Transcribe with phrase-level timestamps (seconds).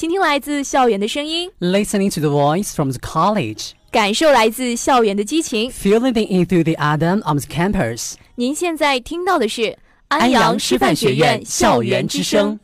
[0.00, 8.14] 倾听来自校园的声音，listening to the voice from the college，感受来自校园的激情，feeling the enthusiasm on the campus。
[8.34, 9.76] 您现在听到的是
[10.08, 12.58] 安阳师范学院校园之声。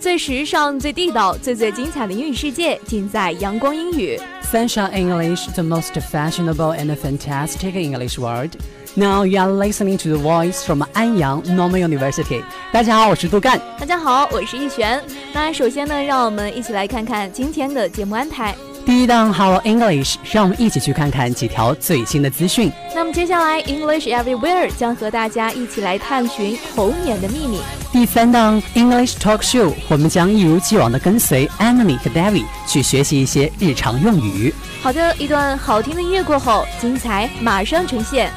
[0.00, 4.18] 最时尚、最地道、最最精彩的英语世界，尽在阳光英语。
[4.54, 8.50] Sunshine English, the most fashionable and fantastic English word.
[8.94, 12.40] Now you are listening to the voice from Anyang Normal University.
[12.72, 13.60] 大家好，我是杜干。
[13.80, 15.02] 大家好，我是易璇。
[15.32, 18.54] 那首先呢，让我们一起来看看今天的节目安排。
[18.86, 22.70] 第一档 Hello English，让我们一起去看看几条最新的资讯。
[22.94, 27.58] 那么接下来 English Everywhere 将和大家一起来探寻猴年的秘密。
[27.94, 34.52] 第三档 English Talk Show，我们将一如既往的跟随 Emily 和 David 去学习一些日常用语。
[34.82, 38.32] 好的，一段好听的音乐过后，精彩马上呈现。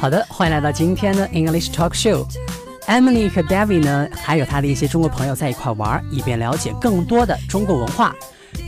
[0.00, 2.26] 好的，欢迎来到今天的 English Talk Show。
[2.88, 8.14] Emily 和 David 呢，还有他的一些中国朋友在一块玩，以便了解更多的中国文化。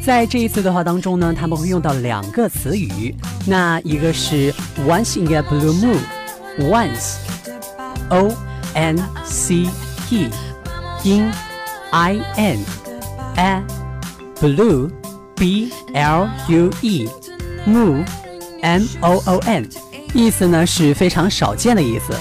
[0.04, 3.16] 在这一次对话当中呢，他们会用到两个词语，
[3.46, 4.52] 那一个是
[4.86, 5.72] Once in a blue
[6.58, 8.30] moon，Once，O
[8.74, 9.66] N C
[10.10, 11.32] E，in
[11.92, 13.62] I N，a
[14.38, 19.66] blue，B L U E，moon，M O O N。
[20.14, 22.14] 意思呢是非常少见的意思。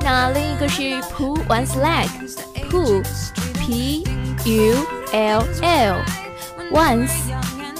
[0.00, 4.04] 那另一个是 pull one's leg，pull，p
[4.44, 4.74] u
[5.12, 7.10] l l，once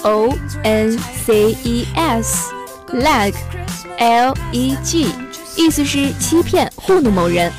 [0.03, 3.33] o n c e s，leg，l
[4.51, 5.07] e g，
[5.55, 7.53] 意思是欺骗、糊弄某人。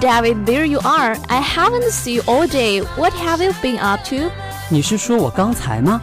[0.00, 1.16] David, there you are.
[1.28, 2.80] I haven't seen you all day.
[2.96, 4.30] What have you been up to?
[4.68, 6.00] 你是说我刚才吗？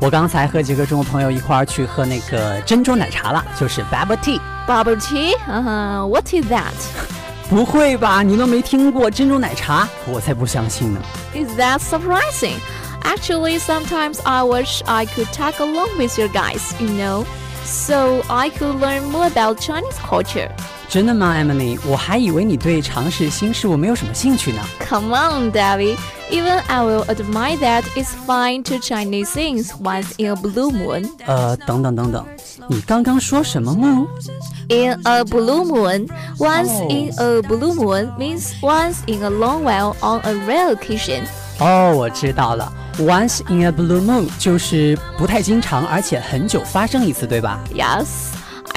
[0.00, 5.34] 我刚才和几个中国朋友一块儿去喝那个珍珠奶茶了，就是 bubble tea。Bubble tea?
[5.46, 6.08] Uh -huh.
[6.08, 6.72] What is that?
[7.50, 8.22] 不会吧？
[8.22, 9.86] 你都没听过珍珠奶茶？
[10.06, 11.00] 我才不相信呢。
[11.34, 12.58] Is that surprising?
[13.02, 17.24] Actually, sometimes I wish I could tag along with your guys, you know,
[17.64, 20.50] so I could learn more about Chinese culture.
[20.88, 21.78] 真的吗，Emily？
[21.86, 24.62] 我还以为你对尝试新事物没有什么兴趣呢。
[24.88, 25.96] Come on, David.
[26.30, 31.08] Even I will admit that it's fine to Chinese things once in a blue moon.
[31.26, 32.26] 呃，等等等等，
[32.68, 34.06] 你刚刚说什么 moon?
[34.68, 36.08] In a blue moon,
[36.38, 41.22] once in a blue moon means once in a long while on a rare occasion.
[41.58, 42.72] 哦，我知道了。
[42.98, 47.60] Once in a blue moon 就是不太经常，而且很久发生一次，对吧？
[47.74, 48.06] Yes.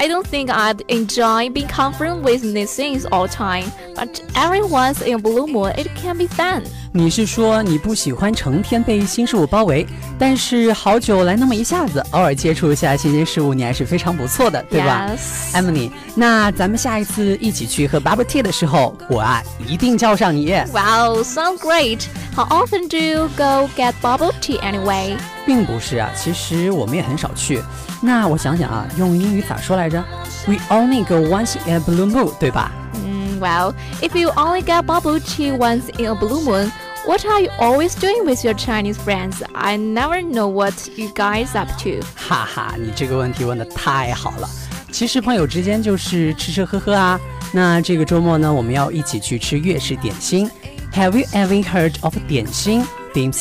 [0.00, 4.62] I don't think I'd enjoy being confronted with these things all the time, but every
[4.62, 6.62] once in a blue moon it can be fun.
[6.92, 9.86] 你是说你不喜欢成天被新事物包围，
[10.18, 15.10] 但是好久来那么一下子，偶尔接触一下新鲜事物，你还是非常不错的，对吧？
[15.52, 20.50] Emily，那咱们下一次一起去喝 bubble tea 的时候，我啊一定叫上你。
[20.72, 22.04] Wow, sounds great.
[22.34, 25.16] How often do you go get bubble tea anyway?
[25.44, 27.62] 并不是啊，其实我们也很少去。
[28.00, 30.02] 那我想想啊，用英语咋说来着？
[30.46, 32.70] We only go once in a blue moon，对吧？
[33.04, 36.70] 嗯，Well, if you only get bubble tea once in a blue moon,
[37.06, 39.42] what are you always doing with your Chinese friends?
[39.52, 42.04] I never know what you guys up to.
[42.14, 44.48] 哈哈，你这个问题问的太好了。
[44.92, 47.18] 其实朋友之间就是吃吃喝喝啊。
[47.52, 50.50] 那这个周末呢，我们要一起去吃粤式点心。
[50.92, 53.32] Have you ever heard of 点心 dim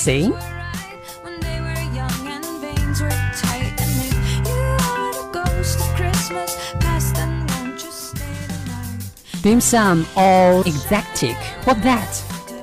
[9.42, 11.36] sum？Dim sum or exotic?
[11.66, 12.22] What that?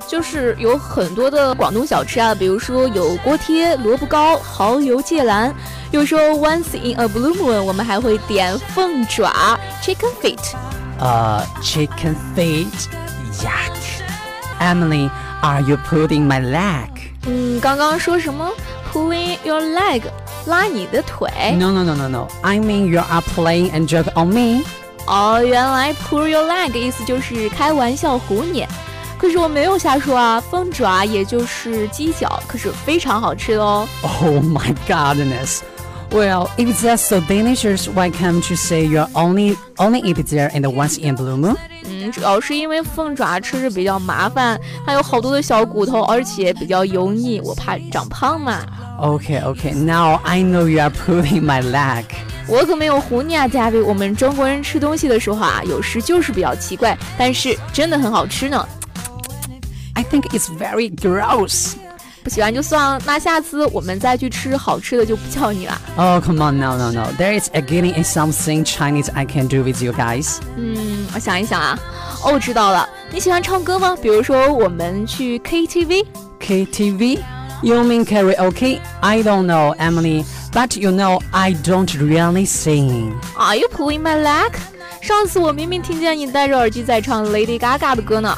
[0.09, 5.55] 就是有很多的广东小吃啊，比如说有锅贴、萝卜糕、蚝油芥兰。
[5.91, 10.39] 有时候 once in a blue moon，我们还会点凤爪 （chicken feet）。
[10.99, 12.67] 呃、uh,，chicken feet,
[13.41, 13.73] yuck.
[14.61, 15.11] Emily,
[15.43, 16.89] are you pulling my leg?
[17.27, 18.51] 嗯，刚刚说什么？
[18.93, 20.03] Pulling your leg，
[20.47, 21.29] 拉你的腿。
[21.59, 22.29] No, no, no, no, no.
[22.43, 24.65] I mean you are playing and joke on me.
[25.07, 28.67] 哦，原来 pull your leg 意思就是开玩笑唬你，
[29.19, 33.89] 可是我没有瞎说啊，凤爪也就是鸡脚，可是非常好吃的哦。
[34.03, 35.61] Oh my goodness！
[36.11, 40.61] Well, if that's so delicious, why can't you say you're only only eat there in
[40.61, 41.57] the once in blue moon?
[41.85, 48.61] 嗯，主要是因为凤爪吃着比较麻烦，还有好多的小骨头，而且比较油腻，我怕长胖嘛。
[49.01, 49.75] Okay, okay.
[49.75, 52.05] Now I know you are pulling my leg.
[52.47, 53.85] 我可没有唬你啊，David。
[53.85, 58.67] 我们中国人吃东西的时候啊，有时就是比较奇怪，但是真的很好吃呢。
[59.95, 61.75] I think it's very gross.
[62.25, 65.81] 不喜欢就算了，那下次我们再去吃好吃的就不叫你了。
[65.97, 67.09] Oh, come on, no, no, no.
[67.19, 70.37] There is again in something Chinese I can do with you guys.
[70.57, 71.79] 嗯，我想一想啊。
[72.25, 72.89] 哦，知道了。
[73.11, 73.97] 你喜欢唱歌吗？
[74.01, 77.19] 比如说我们去 KTV。KTV?
[77.63, 78.79] You mean karaoke?
[79.01, 80.25] I don't know, Emily.
[80.53, 83.15] But you know, I don't really sing.
[83.37, 84.53] Are you pulling my leg?
[85.01, 88.37] 上次我明明听见你戴着耳机在唱 Lady Gaga 的歌呢。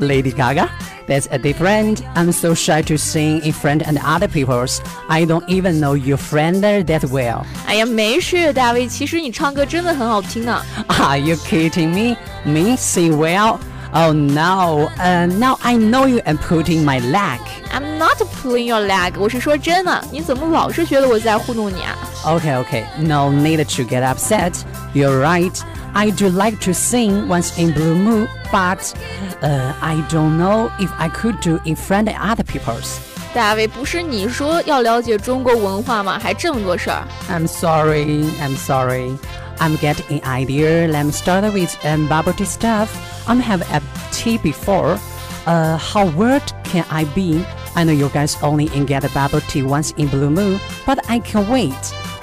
[0.00, 0.68] Lady Gaga?
[1.06, 1.98] That's a different.
[2.16, 4.80] I'm so shy to sing in front and other people's.
[5.06, 7.44] I don't even know your friend that well.
[7.64, 8.88] 哎呀，没事，大卫。
[8.88, 10.60] 其实你唱歌真的很好听呢。
[10.88, 12.16] Are you kidding me?
[12.44, 13.58] Me sing well?
[13.92, 14.90] Oh no!
[14.98, 17.40] Uh, now I know you are pulling my leg.
[17.72, 19.14] I'm not pulling your leg.
[19.18, 21.96] 我是说真的，你怎么老是觉得我在糊弄你啊？
[22.24, 22.84] Okay, okay.
[22.98, 24.52] No need to get upset.
[24.92, 25.58] You're right.
[25.94, 28.92] I do like to sing once in blue moon, but
[29.40, 32.98] uh, I don't know if I could do in front of other people's.
[33.32, 36.18] 大卫，不是你说要了解中国文化吗？
[36.22, 37.04] 还这么多事儿。
[37.30, 38.26] I'm sorry.
[38.42, 39.16] I'm sorry.
[39.58, 40.88] I'm getting an idea.
[40.88, 42.88] Let me start with um, bubble tea stuff.
[43.26, 43.80] I'm have a
[44.12, 44.98] tea before.
[45.46, 47.44] Uh, how weird can I be?
[47.74, 51.20] I know you guys only get a bubble tea once in blue moon, but I
[51.20, 51.72] can wait.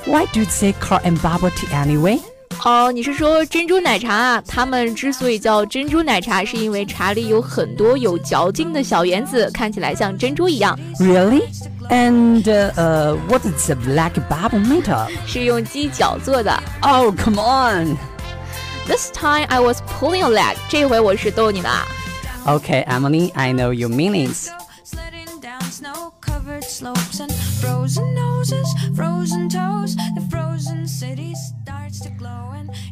[0.06, 2.20] Why do they call it bubble tea anyway?
[2.66, 4.44] 哦，你是说珍珠奶茶啊？
[4.48, 10.78] 他们之所以叫珍珠奶茶，是因为茶里有很多有嚼劲的小圆子，看起来像珍珠一样。
[11.00, 11.44] Really?
[11.90, 15.12] And uh, uh, what is the black bubble made of?
[15.26, 16.52] 是用鸡脚做的。
[16.82, 17.98] Oh, come on!
[18.88, 20.56] This time I was pulling a leg.
[20.70, 21.70] 这回我是逗你的。
[22.46, 24.50] Okay, Emily, I know your meanings.
[26.84, 27.32] slopes and
[27.62, 32.42] frozen noses, frozen toes, the frozen city starts to glow.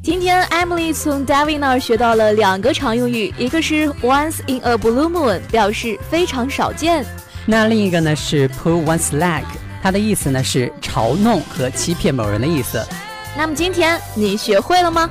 [0.03, 7.05] 今天 Emily 从 David 那儿学到了两个常用语，一个是 once in a blue moon，表示非常少见。
[7.45, 9.43] 那另一个呢是 pull one's leg，
[9.81, 12.83] 它的意思呢是嘲弄和欺骗某人的意思。
[13.35, 15.09] 那么今天你学会了吗？